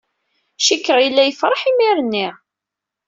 [0.65, 2.27] Cikkeɣ yella yefṛeḥ imir-nni.